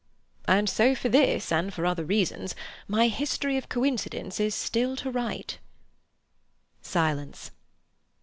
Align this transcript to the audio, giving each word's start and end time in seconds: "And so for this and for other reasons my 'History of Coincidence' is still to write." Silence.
"And 0.47 0.67
so 0.67 0.95
for 0.95 1.09
this 1.09 1.51
and 1.51 1.71
for 1.71 1.85
other 1.85 2.03
reasons 2.03 2.55
my 2.87 3.07
'History 3.07 3.55
of 3.55 3.69
Coincidence' 3.69 4.39
is 4.39 4.55
still 4.55 4.95
to 4.95 5.11
write." 5.11 5.59
Silence. 6.81 7.51